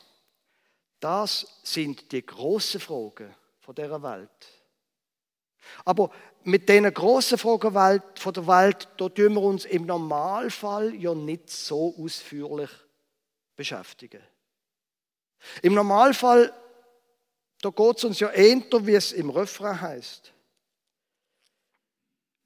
das 1.04 1.46
sind 1.62 2.10
die 2.12 2.24
großen 2.24 2.80
Fragen 2.80 3.34
von 3.60 3.74
der 3.74 4.02
Welt. 4.02 4.30
Aber 5.84 6.10
mit 6.44 6.66
diesen 6.66 6.94
großen 6.94 7.36
Fragen 7.36 8.02
von 8.14 8.32
der 8.32 8.46
Welt, 8.46 8.88
da 8.96 9.10
tun 9.10 9.34
wir 9.34 9.42
uns 9.42 9.66
im 9.66 9.84
Normalfall 9.84 10.94
ja 10.94 11.14
nicht 11.14 11.50
so 11.50 11.94
ausführlich 11.98 12.70
beschäftigen. 13.54 14.22
Im 15.60 15.74
Normalfall, 15.74 16.50
da 17.60 17.68
geht 17.68 17.98
es 17.98 18.04
uns 18.04 18.20
ja 18.20 18.30
eher, 18.30 18.62
wie 18.86 18.94
es 18.94 19.12
im 19.12 19.28
Refrain 19.28 19.78
heißt. 19.78 20.32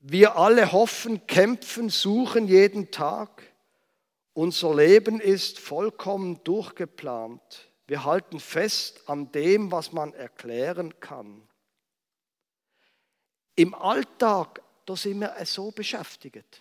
Wir 0.01 0.37
alle 0.37 0.73
hoffen, 0.73 1.27
kämpfen, 1.27 1.89
suchen 1.89 2.47
jeden 2.47 2.91
Tag. 2.91 3.43
Unser 4.33 4.75
Leben 4.75 5.21
ist 5.21 5.59
vollkommen 5.59 6.43
durchgeplant. 6.45 7.71
Wir 7.89 8.05
halten 8.05 8.39
fest 8.39 9.09
an 9.09 9.33
dem, 9.33 9.73
was 9.73 9.93
man 9.93 10.13
erklären 10.13 11.01
kann. 11.01 11.43
Im 13.57 13.75
Alltag, 13.75 14.63
da 14.87 14.95
sind 14.95 15.21
wir 15.21 15.35
so 15.45 15.73
beschäftigt. 15.73 16.61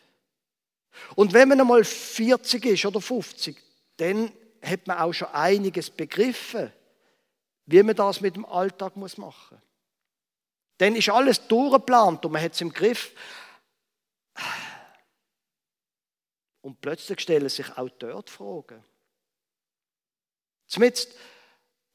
Und 1.15 1.34
wenn 1.34 1.50
man 1.50 1.62
einmal 1.62 1.84
40 1.84 2.65
ist 2.65 2.86
oder 2.86 3.01
50, 3.01 3.62
dann 3.98 4.32
hat 4.63 4.88
man 4.88 4.98
auch 4.98 5.13
schon 5.13 5.27
einiges 5.29 5.91
begriffen, 5.91 6.72
wie 7.67 7.84
man 7.84 7.96
das 7.96 8.22
mit 8.22 8.36
dem 8.36 8.46
Alltag 8.46 8.96
machen 8.98 9.20
muss. 9.20 9.62
Dann 10.78 10.96
ist 10.96 11.10
alles 11.10 11.48
durchgeplant 11.48 12.26
und 12.26 12.32
man 12.32 12.42
hat 12.42 12.54
es 12.54 12.62
im 12.62 12.72
Griff. 12.72 13.14
Und 16.62 16.82
plötzlich 16.82 17.20
stellen 17.22 17.50
sich 17.50 17.78
auch 17.78 17.90
dort 17.90 18.30
Fragen. 18.30 18.84
Zumindest 20.68 21.16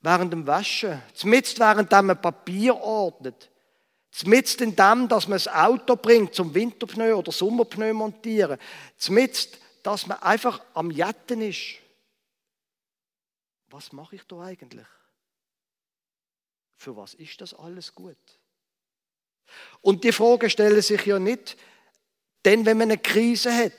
während 0.00 0.32
dem 0.32 0.46
Waschen, 0.46 1.00
zumindest 1.14 1.58
während 1.58 1.90
man 1.90 2.20
Papier 2.20 2.74
ordnet, 2.76 3.50
zumindest 4.10 4.60
in 4.60 4.74
dem, 4.74 5.08
dass 5.08 5.28
man 5.28 5.36
das 5.36 5.48
Auto 5.48 5.96
bringt 5.96 6.34
zum 6.34 6.54
Winterpneu 6.54 7.14
oder 7.14 7.30
Sommerpneu 7.30 7.92
montieren, 7.92 8.58
zumindest, 8.96 9.58
dass 9.82 10.06
man 10.06 10.18
einfach 10.22 10.64
am 10.74 10.90
Jetten 10.90 11.42
ist. 11.42 11.78
Was 13.68 13.92
mache 13.92 14.16
ich 14.16 14.24
da 14.24 14.40
eigentlich? 14.40 14.86
Für 16.76 16.96
was 16.96 17.14
ist 17.14 17.40
das 17.40 17.54
alles 17.54 17.94
gut? 17.94 18.18
Und 19.80 20.04
die 20.04 20.12
Frage 20.12 20.48
stellen 20.50 20.80
sich 20.82 21.04
ja 21.06 21.18
nicht, 21.18 21.56
denn 22.44 22.66
wenn 22.66 22.78
man 22.78 22.90
eine 22.90 22.98
Krise 22.98 23.54
hat, 23.54 23.72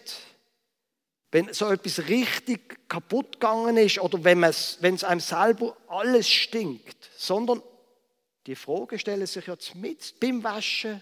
wenn 1.31 1.51
so 1.53 1.69
etwas 1.69 2.07
richtig 2.07 2.87
kaputt 2.87 3.33
gegangen 3.33 3.77
ist 3.77 3.99
oder 3.99 4.23
wenn 4.23 4.43
es 4.43 5.03
einem 5.03 5.19
selber 5.19 5.75
alles 5.87 6.29
stinkt, 6.29 7.09
sondern 7.17 7.61
die 8.45 8.55
Frage 8.55 8.99
stellen 8.99 9.25
sich 9.25 9.47
ja 9.47 9.55
mit 9.75 10.19
beim 10.19 10.43
Waschen, 10.43 11.01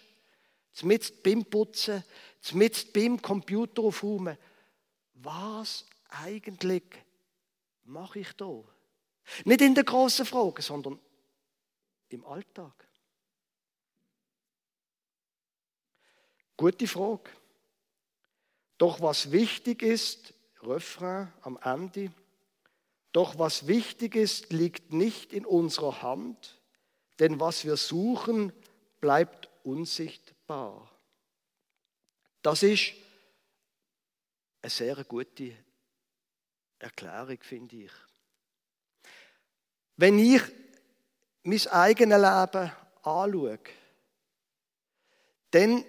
mit 0.83 1.21
beim 1.23 1.43
Putzen, 1.43 2.03
mit 2.53 2.93
beim 2.93 3.21
Computer 3.21 3.81
aufräumen. 3.81 4.37
Was 5.15 5.85
eigentlich 6.09 6.83
mache 7.83 8.19
ich 8.19 8.31
da? 8.33 8.63
Nicht 9.43 9.61
in 9.61 9.75
der 9.75 9.83
großen 9.83 10.25
Frage, 10.25 10.61
sondern 10.61 10.99
im 12.09 12.25
Alltag. 12.25 12.87
Gute 16.61 16.85
Frage. 16.85 17.31
Doch 18.77 19.01
was 19.01 19.31
wichtig 19.31 19.81
ist, 19.81 20.35
Refrain 20.61 21.33
am 21.41 21.57
Ende, 21.57 22.11
doch 23.11 23.39
was 23.39 23.65
wichtig 23.65 24.15
ist, 24.15 24.53
liegt 24.53 24.93
nicht 24.93 25.33
in 25.33 25.43
unserer 25.43 26.03
Hand, 26.03 26.61
denn 27.17 27.39
was 27.39 27.65
wir 27.65 27.77
suchen, 27.77 28.53
bleibt 28.99 29.49
unsichtbar. 29.63 30.87
Das 32.43 32.61
ist 32.61 32.93
eine 34.61 34.69
sehr 34.69 35.03
gute 35.03 35.57
Erklärung, 36.77 37.39
finde 37.41 37.75
ich. 37.77 37.91
Wenn 39.97 40.19
ich 40.19 40.43
mein 41.41 41.67
eigenes 41.69 42.21
Leben 42.21 42.71
anschaue, 43.01 43.59
dann 45.49 45.85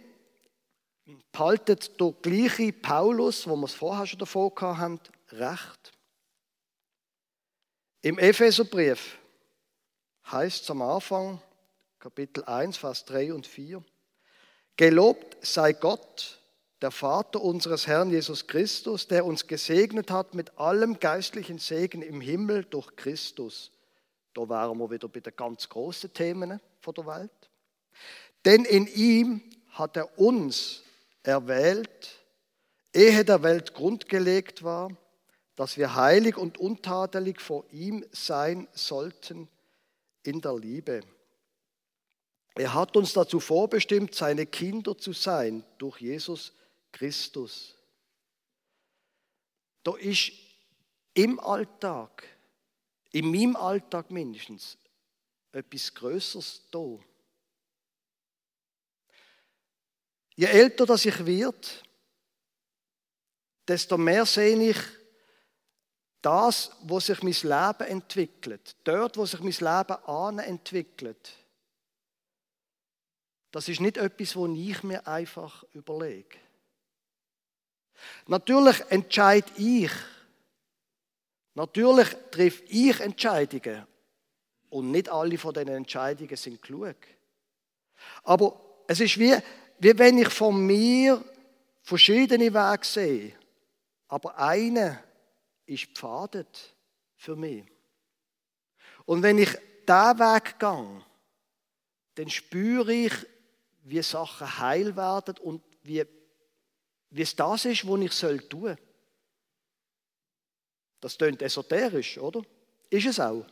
behaltet 1.32 2.00
der 2.00 2.12
gleiche 2.22 2.72
Paulus, 2.72 3.46
wo 3.46 3.56
wir 3.56 3.66
es 3.66 3.74
vorher 3.74 4.06
schon 4.06 4.18
davor 4.18 4.52
haben, 4.60 5.00
recht. 5.30 5.92
Im 8.02 8.18
Epheserbrief 8.18 9.18
heißt 10.30 10.62
es 10.62 10.70
am 10.70 10.82
Anfang, 10.82 11.40
Kapitel 11.98 12.44
1, 12.44 12.76
Vers 12.76 13.04
3 13.04 13.32
und 13.32 13.46
4, 13.46 13.82
Gelobt 14.76 15.36
sei 15.44 15.72
Gott, 15.72 16.40
der 16.80 16.90
Vater 16.90 17.40
unseres 17.40 17.86
Herrn 17.86 18.10
Jesus 18.10 18.46
Christus, 18.46 19.06
der 19.06 19.24
uns 19.24 19.46
gesegnet 19.46 20.10
hat 20.10 20.34
mit 20.34 20.58
allem 20.58 20.98
geistlichen 20.98 21.58
Segen 21.58 22.02
im 22.02 22.20
Himmel 22.20 22.64
durch 22.64 22.96
Christus. 22.96 23.70
Da 24.34 24.48
wären 24.48 24.78
wir 24.78 24.90
wieder 24.90 25.08
bei 25.08 25.20
den 25.20 25.36
ganz 25.36 25.68
großen 25.68 26.12
Themen 26.12 26.60
von 26.80 26.94
der 26.94 27.06
Welt. 27.06 27.50
Denn 28.44 28.64
in 28.64 28.86
ihm 28.88 29.42
hat 29.68 29.96
er 29.96 30.18
uns 30.18 30.82
erwählt, 31.22 32.18
ehe 32.92 33.24
der 33.24 33.42
Welt 33.42 33.74
grundgelegt 33.74 34.62
war, 34.62 34.90
dass 35.56 35.76
wir 35.76 35.94
heilig 35.94 36.36
und 36.36 36.58
untadelig 36.58 37.40
vor 37.40 37.64
ihm 37.70 38.04
sein 38.12 38.68
sollten 38.72 39.48
in 40.22 40.40
der 40.40 40.56
Liebe. 40.58 41.02
Er 42.54 42.74
hat 42.74 42.96
uns 42.96 43.12
dazu 43.12 43.40
vorbestimmt, 43.40 44.14
seine 44.14 44.46
Kinder 44.46 44.96
zu 44.96 45.12
sein 45.12 45.64
durch 45.78 46.00
Jesus 46.00 46.52
Christus. 46.90 47.74
Da 49.82 49.96
ist 49.96 50.32
im 51.14 51.40
Alltag, 51.40 52.24
in 53.10 53.30
meinem 53.30 53.56
Alltag 53.56 54.10
mindestens, 54.10 54.76
etwas 55.52 55.92
Größeres 55.94 56.62
da. 56.70 56.98
Je 60.42 60.48
älter 60.48 60.86
das 60.86 61.04
ich 61.04 61.24
wird, 61.24 61.84
desto 63.68 63.96
mehr 63.96 64.26
sehe 64.26 64.70
ich 64.70 64.76
das, 66.20 66.72
wo 66.82 66.98
sich 66.98 67.22
mein 67.22 67.32
Leben 67.32 67.88
entwickelt, 67.88 68.74
dort, 68.82 69.16
wo 69.16 69.24
sich 69.24 69.38
mein 69.38 69.52
Leben 69.52 70.04
an 70.04 70.40
entwickelt. 70.40 71.32
Das 73.52 73.68
ist 73.68 73.80
nicht 73.80 73.98
etwas, 73.98 74.34
wo 74.34 74.52
ich 74.52 74.82
mir 74.82 75.06
einfach 75.06 75.62
überlege. 75.74 76.36
Natürlich 78.26 78.80
entscheide 78.88 79.52
ich, 79.58 79.92
natürlich 81.54 82.08
treffe 82.32 82.64
ich 82.64 82.98
Entscheidungen 82.98 83.86
und 84.70 84.90
nicht 84.90 85.08
alle 85.08 85.38
von 85.38 85.54
diesen 85.54 85.68
Entscheidungen 85.68 86.36
sind 86.36 86.60
klug. 86.60 86.96
Aber 88.24 88.60
es 88.88 88.98
ist 88.98 89.16
wie, 89.20 89.40
wie 89.82 89.98
wenn 89.98 90.18
ich 90.18 90.28
von 90.28 90.64
mir 90.64 91.24
verschiedene 91.82 92.54
Wege 92.54 92.84
sehe, 92.86 93.32
aber 94.06 94.38
einer 94.38 95.02
ist 95.66 95.86
pfadet 95.86 96.76
für 97.16 97.34
mich. 97.34 97.64
Und 99.06 99.24
wenn 99.24 99.38
ich 99.38 99.50
diesen 99.50 100.18
Weg 100.20 100.60
gehe, 100.60 101.04
dann 102.14 102.30
spüre 102.30 102.92
ich, 102.92 103.12
wie 103.82 104.00
Sachen 104.02 104.56
heil 104.58 104.94
werden 104.94 105.38
und 105.38 105.60
wie, 105.82 106.04
wie 107.10 107.22
es 107.22 107.34
das 107.34 107.64
ist, 107.64 107.84
was 107.84 108.00
ich 108.02 108.12
soll 108.12 108.38
tun 108.38 108.60
soll. 108.60 108.78
Das 111.00 111.18
klingt 111.18 111.42
esoterisch, 111.42 112.18
oder? 112.18 112.42
Ist 112.88 113.06
es 113.06 113.18
auch. 113.18 113.44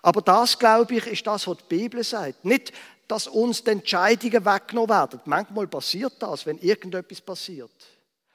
Aber 0.00 0.22
das, 0.22 0.58
glaube 0.58 0.94
ich, 0.94 1.06
ist 1.08 1.26
das, 1.26 1.46
was 1.46 1.58
die 1.58 1.76
Bibel 1.76 2.02
sagt. 2.02 2.42
Nicht, 2.46 2.72
dass 3.08 3.26
uns 3.26 3.64
die 3.64 3.70
Entscheidungen 3.70 4.44
weggenommen 4.44 4.90
werden. 4.90 5.20
Manchmal 5.24 5.66
passiert 5.66 6.14
das, 6.20 6.44
wenn 6.44 6.58
irgendetwas 6.58 7.22
passiert. 7.22 7.72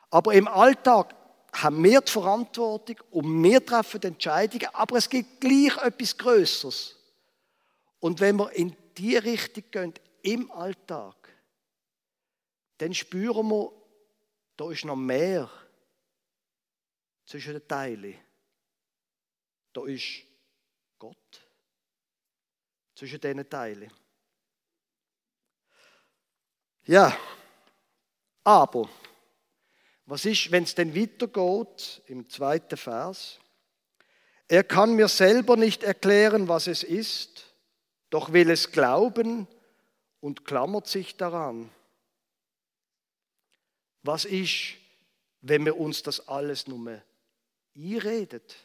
Aber 0.10 0.34
im 0.34 0.48
Alltag 0.48 1.16
haben 1.54 1.84
wir 1.84 2.02
die 2.02 2.12
Verantwortung 2.12 2.98
und 3.12 3.44
wir 3.44 3.64
treffen 3.64 4.02
die 4.02 4.08
Entscheidungen, 4.08 4.68
aber 4.74 4.98
es 4.98 5.08
gibt 5.08 5.40
gleich 5.40 5.78
etwas 5.78 6.18
Größeres. 6.18 6.96
Und 8.00 8.20
wenn 8.20 8.38
wir 8.38 8.52
in 8.54 8.76
die 8.98 9.16
Richtung 9.16 9.64
gehen, 9.70 9.94
im 10.24 10.52
Alltag, 10.52 11.16
dann 12.80 12.94
spüren 12.94 13.48
wir, 13.48 13.72
da 14.58 14.72
ist 14.72 14.86
noch 14.86 14.96
mehr 14.96 15.50
zwischen 17.26 17.54
den 17.54 17.68
Teilen. 17.68 18.16
Da 19.72 19.86
ist 19.86 20.24
Gott 20.98 21.48
zwischen 22.96 23.20
diesen 23.20 23.50
Teilen. 23.50 23.92
Ja, 26.86 27.18
aber 28.44 28.90
was 30.06 30.26
ist, 30.26 30.52
wenn 30.52 30.64
es 30.64 30.76
denn 30.76 30.94
weitergeht 30.96 32.02
im 32.08 32.30
zweiten 32.30 32.76
Vers? 32.76 33.40
Er 34.50 34.66
kann 34.66 34.96
mir 34.96 35.08
selber 35.08 35.56
nicht 35.56 35.84
erklären, 35.84 36.50
was 36.50 36.68
es 36.68 36.84
ist, 36.84 37.46
doch 38.10 38.34
will 38.34 38.50
es 38.50 38.72
glauben 38.72 39.48
und 40.20 40.46
klammert 40.46 40.88
sich 40.88 41.16
daran. 41.16 41.70
Was 44.02 44.26
ist, 44.26 44.76
wenn 45.42 45.64
wir 45.64 45.80
uns 45.80 46.04
das 46.04 46.28
alles 46.28 46.68
nur 46.68 47.02
einredet? 47.76 48.58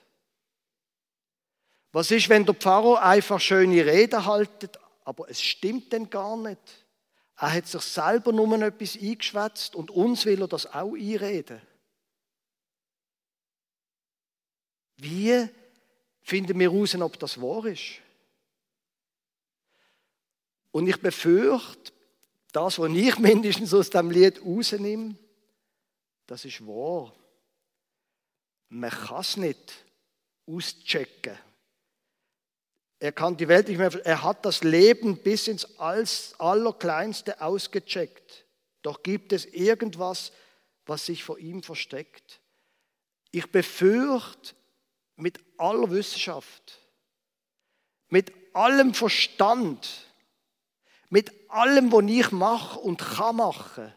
Was 1.93 2.11
ist, 2.11 2.29
wenn 2.29 2.45
der 2.45 2.55
Pfarrer 2.55 3.01
einfach 3.01 3.41
schöne 3.41 3.87
Reden 3.87 4.27
haltet, 4.27 4.77
aber 5.05 5.31
es 5.31 5.41
stimmt 5.41 5.93
denn 5.93 6.11
gar 6.11 6.37
nicht? 6.37 6.88
Er 7.41 7.53
hat 7.53 7.69
sich 7.69 7.83
selber 7.83 8.33
nur 8.33 8.61
etwas 8.61 8.97
eingeschwätzt 8.97 9.77
und 9.77 9.93
uns 9.93 10.25
will 10.25 10.43
er 10.43 10.49
das 10.49 10.67
auch 10.67 10.95
einreden. 10.95 11.61
Wie 14.97 15.49
finden 16.21 16.59
wir 16.59 16.73
heraus, 16.73 16.95
ob 16.97 17.17
das 17.19 17.41
wahr 17.41 17.67
ist? 17.67 18.01
Und 20.73 20.89
ich 20.89 21.01
befürchte, 21.01 21.93
das, 22.53 22.79
was 22.81 22.91
ich 22.91 23.19
mindestens 23.21 23.73
aus 23.73 23.91
dem 23.91 24.11
Lied 24.11 24.43
rausnehme, 24.45 25.17
das 26.27 26.45
ist 26.45 26.67
wahr. 26.67 27.15
Man 28.69 28.91
kann 28.91 29.21
es 29.21 29.37
nicht 29.37 29.85
auschecken. 30.45 31.39
Er 33.01 33.13
kann 33.13 33.37
die 33.37 33.47
Welt 33.47 33.69
nicht 33.69 33.79
mehr, 33.79 33.95
er 34.05 34.23
hat 34.25 34.45
das 34.45 34.65
Leben 34.65 35.19
bis 35.19 35.47
ins 35.47 35.79
Allerkleinste 35.79 37.41
ausgecheckt. 37.41 38.45
Doch 38.83 39.03
gibt 39.03 39.33
es 39.33 39.47
irgendwas, 39.47 40.33
was 40.85 41.07
sich 41.07 41.23
vor 41.23 41.39
ihm 41.39 41.63
versteckt. 41.63 42.41
Ich 43.31 43.47
befürchte 43.53 44.55
mit 45.17 45.39
aller 45.59 45.91
Wissenschaft, 45.91 46.81
mit 48.09 48.33
allem 48.55 48.95
Verstand, 48.95 50.07
mit 51.09 51.33
allem, 51.51 51.93
was 51.93 52.05
ich 52.05 52.33
mache 52.33 52.81
und 52.81 52.99
kann 52.99 53.37
machen, 53.37 53.95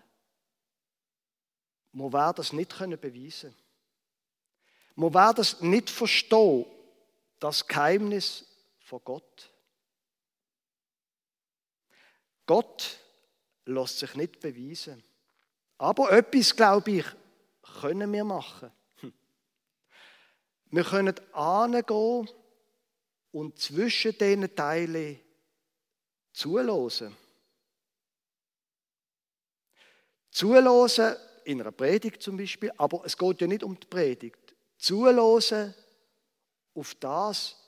man 1.93 2.13
wird 2.13 2.39
das 2.39 2.53
nicht 2.53 2.77
beweisen 2.77 3.49
können. 3.49 3.55
Man 4.95 5.13
wird 5.13 5.39
das 5.39 5.61
nicht 5.61 5.89
verstehen, 5.89 6.65
das 7.39 7.67
Geheimnis 7.67 8.45
vor 8.91 8.99
Gott. 8.99 9.49
Gott 12.45 12.99
lässt 13.63 13.99
sich 13.99 14.15
nicht 14.15 14.41
beweisen. 14.41 15.01
Aber 15.77 16.11
etwas, 16.11 16.53
glaube 16.53 16.91
ich, 16.91 17.05
können 17.79 18.11
wir 18.11 18.25
machen. 18.25 18.69
Wir 20.65 20.83
können 20.83 21.15
angehen 21.31 22.29
und 23.31 23.59
zwischen 23.59 24.17
diesen 24.17 24.53
Teilen 24.53 25.21
zuhören. 26.33 27.15
Zuhören 30.31 31.15
in 31.45 31.61
einer 31.61 31.71
Predigt 31.71 32.21
zum 32.21 32.35
Beispiel, 32.35 32.73
aber 32.75 33.05
es 33.05 33.17
geht 33.17 33.39
ja 33.39 33.47
nicht 33.47 33.63
um 33.63 33.79
die 33.79 33.87
Predigt. 33.87 34.53
Zuhören 34.77 35.73
auf 36.73 36.95
das, 36.95 37.60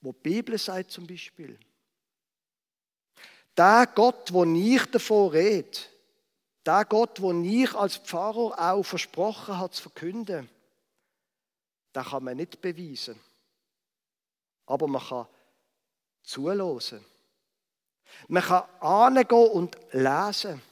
wo 0.00 0.12
die 0.12 0.18
Bibel 0.20 0.58
sagt 0.58 0.90
zum 0.90 1.06
Beispiel. 1.06 1.58
Der 3.56 3.88
Gott, 3.92 4.32
wo 4.32 4.44
ich 4.44 4.84
davon 4.86 5.30
rede, 5.30 5.78
der 6.64 6.84
Gott, 6.84 7.20
wo 7.20 7.32
ich 7.42 7.74
als 7.74 7.96
Pfarrer 7.96 8.58
auch 8.58 8.82
versprochen 8.82 9.56
habe 9.56 9.72
zu 9.72 9.82
verkünden, 9.82 10.48
den 11.94 12.04
kann 12.04 12.24
man 12.24 12.36
nicht 12.36 12.60
beweisen. 12.60 13.18
Aber 14.66 14.86
man 14.86 15.02
kann 15.02 15.26
zuhören. 16.22 17.04
Man 18.28 18.42
kann 18.42 18.68
angehen 18.80 19.50
und 19.50 19.76
lesen. 19.92 20.62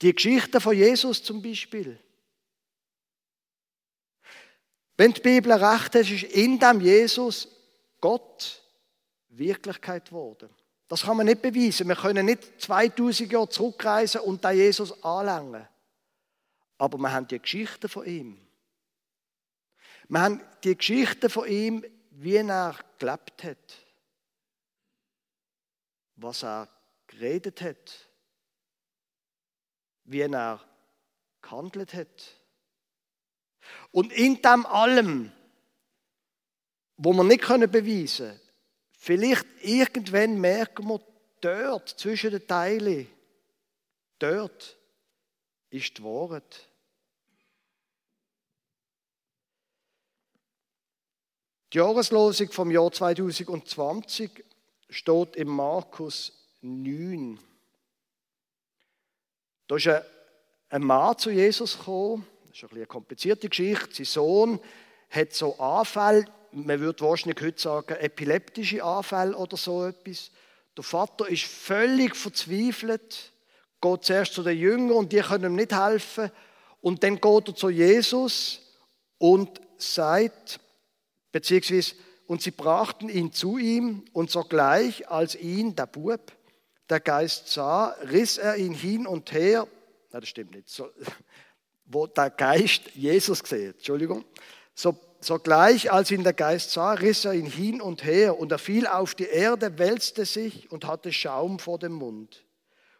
Die 0.00 0.14
Geschichte 0.14 0.60
von 0.60 0.76
Jesus 0.76 1.22
zum 1.22 1.42
Beispiel. 1.42 1.98
Wenn 4.96 5.12
die 5.12 5.20
Bibel 5.20 5.52
recht 5.52 5.94
ist, 5.96 6.10
ist 6.10 6.22
in 6.24 6.58
dem 6.58 6.80
Jesus 6.80 7.48
Gott 8.00 8.62
Wirklichkeit 9.28 10.06
geworden. 10.06 10.48
Das 10.88 11.02
kann 11.02 11.16
man 11.16 11.26
nicht 11.26 11.42
beweisen. 11.42 11.88
Wir 11.88 11.96
können 11.96 12.26
nicht 12.26 12.60
2000 12.60 13.32
Jahre 13.32 13.48
zurückreisen 13.48 14.20
und 14.20 14.44
da 14.44 14.50
Jesus 14.50 15.02
anlangen. 15.02 15.66
Aber 16.78 16.98
wir 16.98 17.12
haben 17.12 17.26
die 17.26 17.40
Geschichte 17.40 17.88
von 17.88 18.06
ihm. 18.06 18.38
Wir 20.08 20.20
haben 20.20 20.40
die 20.62 20.76
Geschichte 20.76 21.30
von 21.30 21.48
ihm, 21.48 21.84
wie 22.10 22.36
er 22.36 22.76
gelebt 22.98 23.42
hat. 23.42 23.74
Was 26.16 26.44
er 26.44 26.68
geredet 27.06 27.60
hat. 27.62 28.08
Wie 30.04 30.20
er 30.20 30.60
gehandelt 31.40 31.94
hat. 31.94 32.43
Und 33.90 34.12
in 34.12 34.40
dem 34.42 34.66
allem, 34.66 35.32
wo 36.96 37.12
wir 37.12 37.24
nicht 37.24 37.46
beweisen 37.46 38.28
können, 38.28 38.40
vielleicht 38.92 39.46
irgendwann 39.62 40.40
merken 40.40 40.88
wir, 40.88 41.00
dort, 41.40 41.88
zwischen 41.90 42.30
den 42.30 42.46
Teilen, 42.46 43.06
dort 44.18 44.78
ist 45.70 45.98
die 45.98 46.04
Wahrheit. 46.04 46.68
Die 51.72 51.78
Jahreslosung 51.78 52.52
vom 52.52 52.70
Jahr 52.70 52.90
2020 52.92 54.44
steht 54.88 55.36
im 55.36 55.48
Markus 55.48 56.32
9. 56.60 57.38
Da 59.66 59.76
ist 59.76 59.88
ein 60.68 60.82
Mann 60.82 61.18
zu 61.18 61.30
Jesus 61.30 61.76
gekommen, 61.76 62.26
das 62.54 62.70
ist 62.70 62.76
eine 62.76 62.86
komplizierte 62.86 63.48
Geschichte. 63.48 63.96
Sein 63.96 64.04
Sohn 64.04 64.60
hat 65.10 65.32
so 65.32 65.58
Anfälle, 65.58 66.24
man 66.52 66.78
würde 66.78 67.04
wahrscheinlich 67.04 67.42
heute 67.42 67.60
sagen, 67.60 67.96
epileptische 67.96 68.84
Anfälle 68.84 69.36
oder 69.36 69.56
so 69.56 69.84
etwas. 69.86 70.30
Der 70.76 70.84
Vater 70.84 71.28
ist 71.28 71.44
völlig 71.44 72.14
verzweifelt, 72.14 73.32
geht 73.80 74.04
zuerst 74.04 74.34
zu 74.34 74.44
den 74.44 74.56
Jüngern 74.56 74.96
und 74.96 75.12
die 75.12 75.20
können 75.20 75.52
ihm 75.52 75.56
nicht 75.56 75.76
helfen. 75.76 76.30
Und 76.80 77.02
dann 77.02 77.20
geht 77.20 77.48
er 77.48 77.56
zu 77.56 77.70
Jesus 77.70 78.60
und 79.18 79.60
sagt, 79.76 80.60
beziehungsweise, 81.32 81.96
und 82.26 82.40
sie 82.40 82.52
brachten 82.52 83.08
ihn 83.08 83.32
zu 83.32 83.58
ihm 83.58 84.04
und 84.12 84.30
sogleich, 84.30 85.08
als 85.08 85.34
ihn, 85.34 85.74
der 85.74 85.86
Bub, 85.86 86.32
der 86.88 87.00
Geist 87.00 87.48
sah, 87.48 87.96
riss 88.10 88.38
er 88.38 88.56
ihn 88.56 88.74
hin 88.74 89.06
und 89.06 89.32
her. 89.32 89.66
Nein, 90.12 90.20
das 90.20 90.28
stimmt 90.28 90.52
nicht. 90.52 90.68
So, 90.68 90.88
wo 91.86 92.06
der 92.06 92.30
Geist 92.30 92.82
Jesus 92.94 93.42
gesehen, 93.42 93.74
Entschuldigung. 93.74 94.24
So, 94.74 94.98
sogleich, 95.20 95.92
als 95.92 96.10
ihn 96.10 96.24
der 96.24 96.32
Geist 96.32 96.70
sah, 96.70 96.92
riss 96.92 97.24
er 97.24 97.34
ihn 97.34 97.46
hin 97.46 97.80
und 97.80 98.04
her 98.04 98.38
und 98.38 98.52
er 98.52 98.58
fiel 98.58 98.86
auf 98.86 99.14
die 99.14 99.26
Erde, 99.26 99.78
wälzte 99.78 100.24
sich 100.24 100.70
und 100.70 100.86
hatte 100.86 101.12
Schaum 101.12 101.58
vor 101.58 101.78
dem 101.78 101.92
Mund. 101.92 102.44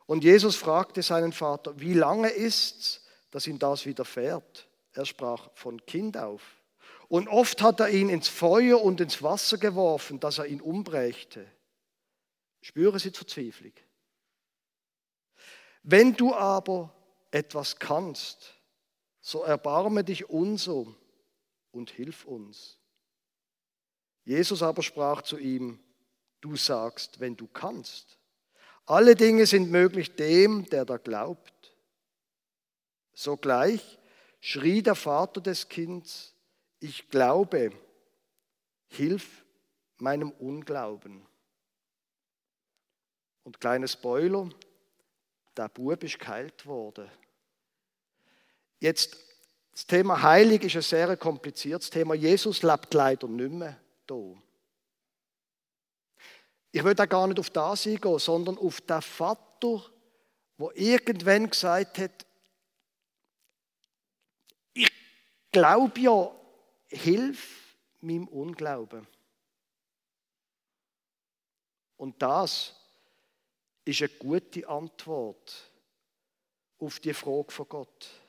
Und 0.06 0.24
Jesus 0.24 0.56
fragte 0.56 1.02
seinen 1.02 1.32
Vater, 1.32 1.78
wie 1.80 1.94
lange 1.94 2.28
ist's, 2.28 3.02
dass 3.30 3.46
ihm 3.46 3.58
das 3.58 3.86
widerfährt? 3.86 4.68
Er 4.92 5.06
sprach 5.06 5.50
von 5.54 5.84
Kind 5.86 6.16
auf. 6.16 6.42
Und 7.08 7.28
oft 7.28 7.62
hat 7.62 7.80
er 7.80 7.88
ihn 7.88 8.08
ins 8.08 8.28
Feuer 8.28 8.82
und 8.82 9.00
ins 9.00 9.22
Wasser 9.22 9.58
geworfen, 9.58 10.20
dass 10.20 10.38
er 10.38 10.46
ihn 10.46 10.60
umbrächte. 10.60 11.46
Spüre 12.60 12.98
sie 12.98 13.10
Verzweiflung. 13.10 13.72
Wenn 15.82 16.14
du 16.14 16.34
aber 16.34 16.94
etwas 17.30 17.78
kannst, 17.78 18.54
so 19.24 19.42
erbarme 19.42 20.04
dich 20.04 20.28
unser 20.28 20.84
und 21.72 21.90
hilf 21.90 22.26
uns. 22.26 22.78
Jesus 24.26 24.62
aber 24.62 24.82
sprach 24.82 25.22
zu 25.22 25.38
ihm, 25.38 25.80
du 26.42 26.56
sagst, 26.56 27.20
wenn 27.20 27.34
du 27.34 27.46
kannst. 27.46 28.18
Alle 28.84 29.14
Dinge 29.14 29.46
sind 29.46 29.70
möglich 29.70 30.14
dem, 30.14 30.68
der 30.68 30.84
da 30.84 30.98
glaubt. 30.98 31.74
Sogleich 33.14 33.98
schrie 34.40 34.82
der 34.82 34.94
Vater 34.94 35.40
des 35.40 35.70
Kindes, 35.70 36.34
ich 36.78 37.08
glaube, 37.08 37.72
hilf 38.88 39.46
meinem 39.96 40.32
Unglauben. 40.32 41.26
Und 43.42 43.58
kleines 43.58 43.94
Spoiler, 43.94 44.50
der 45.56 45.70
Bub 45.70 46.04
ist 46.04 46.18
geheilt 46.18 46.66
worden. 46.66 47.10
Jetzt, 48.84 49.16
das 49.72 49.86
Thema 49.86 50.20
Heilig 50.20 50.62
ist 50.64 50.76
ein 50.76 50.82
sehr 50.82 51.16
kompliziertes 51.16 51.88
Thema. 51.88 52.12
Jesus 52.12 52.62
lebt 52.62 52.92
leider 52.92 53.26
nicht 53.26 53.50
mehr 53.50 53.80
da. 54.06 54.34
Ich 56.70 56.84
will 56.84 56.94
da 56.94 57.06
gar 57.06 57.26
nicht 57.26 57.40
auf 57.40 57.48
das 57.48 57.86
eingehen, 57.86 58.18
sondern 58.18 58.58
auf 58.58 58.82
den 58.82 59.00
Vater, 59.00 59.90
der 60.58 60.76
irgendwann 60.76 61.48
gesagt 61.48 61.96
hat, 61.96 62.26
ich 64.74 64.92
glaube 65.50 65.98
ja, 65.98 66.30
hilf 66.88 67.78
meinem 68.02 68.28
Unglauben. 68.28 69.06
Und 71.96 72.20
das 72.20 72.74
ist 73.86 74.02
eine 74.02 74.10
gute 74.10 74.68
Antwort 74.68 75.72
auf 76.80 77.00
die 77.00 77.14
Frage 77.14 77.50
von 77.50 77.66
Gott. 77.66 78.23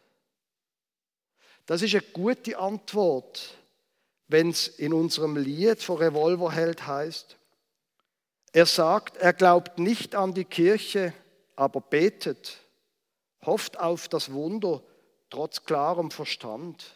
Das 1.66 1.82
ist 1.82 1.94
eine 1.94 2.04
gute 2.04 2.58
Antwort, 2.58 3.56
wenn 4.28 4.50
es 4.50 4.68
in 4.68 4.94
unserem 4.94 5.36
Lied 5.36 5.82
von 5.82 5.98
Revolverheld 5.98 6.86
heißt. 6.86 7.38
Er 8.54 8.66
sagt, 8.66 9.18
er 9.18 9.34
glaubt 9.34 9.80
nicht 9.80 10.16
an 10.16 10.34
die 10.34 10.46
Kirche, 10.46 11.14
aber 11.56 11.82
betet, 11.82 12.58
hofft 13.46 13.80
auf 13.80 14.08
das 14.08 14.32
Wunder 14.32 14.82
trotz 15.30 15.64
klarem 15.64 16.12
Verstand. 16.12 16.94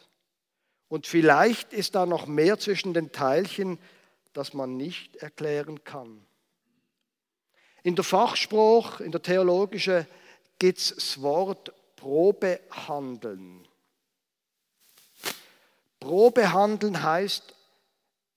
Und 0.87 1.07
vielleicht 1.07 1.73
ist 1.73 1.95
da 1.95 2.05
noch 2.05 2.25
mehr 2.25 2.57
zwischen 2.59 2.93
den 2.93 3.11
Teilchen, 3.11 3.77
das 4.33 4.53
man 4.53 4.77
nicht 4.77 5.17
erklären 5.17 5.83
kann. 5.83 6.25
In 7.83 7.95
der 7.95 8.03
Fachspruch, 8.03 8.99
in 8.99 9.11
der 9.11 9.21
theologischen, 9.21 10.05
gibt 10.57 10.79
es 10.79 10.95
das 10.95 11.21
Wort 11.21 11.73
Probehandeln. 11.95 13.68
Probehandeln 15.99 17.03
heißt, 17.03 17.55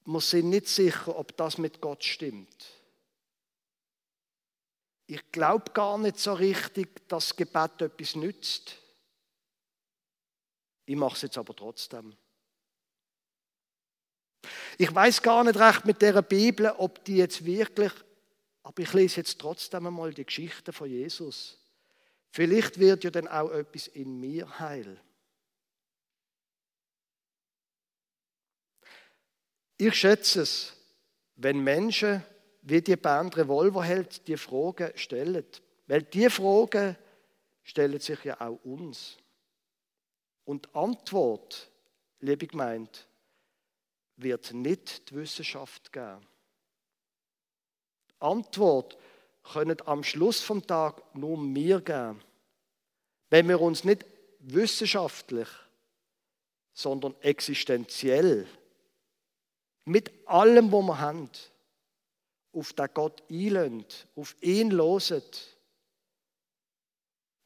wir 0.05 0.21
sind 0.21 0.51
nicht 0.51 0.69
sicher, 0.69 1.17
ob 1.17 1.37
das 1.37 1.59
mit 1.59 1.81
Gott 1.81 2.03
stimmt. 2.03 2.67
Ich 5.07 5.31
glaube 5.31 5.71
gar 5.73 5.99
nicht 5.99 6.19
so 6.19 6.33
richtig, 6.33 7.09
dass 7.09 7.29
das 7.29 7.37
Gebet 7.37 7.81
etwas 7.83 8.17
nützt. 8.17 8.79
Ich 10.87 10.97
mache 10.97 11.17
es 11.17 11.23
jetzt 11.23 11.39
aber 11.39 11.55
trotzdem. 11.55 12.17
Ich 14.79 14.93
weiß 14.93 15.23
gar 15.23 15.45
nicht 15.45 15.59
recht 15.59 15.85
mit 15.85 16.03
der 16.03 16.21
Bibel, 16.23 16.73
ob 16.79 17.05
die 17.05 17.17
jetzt 17.17 17.45
wirklich, 17.45 17.93
aber 18.63 18.83
ich 18.83 18.93
lese 18.93 19.19
jetzt 19.19 19.39
trotzdem 19.39 19.87
einmal 19.87 20.13
die 20.13 20.25
Geschichte 20.25 20.73
von 20.73 20.89
Jesus. 20.89 21.59
Vielleicht 22.31 22.79
wird 22.79 23.05
ja 23.05 23.11
dann 23.11 23.29
auch 23.29 23.51
etwas 23.51 23.89
in 23.89 24.19
mir 24.19 24.59
heil. 24.59 25.01
Ich 29.85 29.97
schätze 29.97 30.43
es, 30.43 30.77
wenn 31.35 31.59
Menschen 31.59 32.23
wie 32.61 32.81
die 32.81 32.95
Band 32.95 33.37
Revolverheld 33.37 34.29
die 34.29 34.37
Fragen 34.37 34.97
stellen. 34.97 35.45
Weil 35.89 36.05
die 36.05 36.31
Fragen 36.31 36.97
stellen 37.65 37.99
sich 37.99 38.23
ja 38.23 38.41
auch 38.41 38.61
uns. 38.63 39.17
Und 40.45 40.73
Antwort, 40.73 41.69
liebe 42.21 42.47
gemeint, 42.47 43.09
wird 44.19 44.53
nicht 44.53 45.11
die 45.11 45.17
Wissenschaft 45.17 45.93
geben. 45.93 46.25
Antwort 48.21 48.97
können 49.43 49.79
am 49.85 50.05
Schluss 50.05 50.43
vom 50.43 50.65
Tag 50.65 51.03
nur 51.17 51.37
wir 51.39 51.81
geben, 51.81 52.23
wenn 53.31 53.49
wir 53.49 53.61
uns 53.61 53.83
nicht 53.83 54.07
wissenschaftlich, 54.39 55.49
sondern 56.73 57.17
existenziell 57.21 58.47
mit 59.85 60.13
allem, 60.29 60.71
was 60.73 60.85
wir 60.85 60.99
haben, 61.01 61.31
auf 62.53 62.73
den 62.73 62.89
Gott 62.93 63.23
einlönt, 63.31 64.07
auf 64.15 64.37
ihn 64.43 64.71
loset 64.71 65.57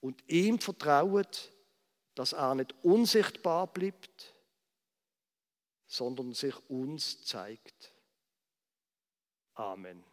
und 0.01 0.22
ihm 0.29 0.59
vertraut, 0.59 1.53
dass 2.14 2.33
er 2.33 2.55
nicht 2.55 2.75
unsichtbar 2.83 3.66
bleibt, 3.66 4.35
sondern 5.87 6.33
sich 6.33 6.57
uns 6.68 7.25
zeigt. 7.25 7.92
Amen. 9.55 10.05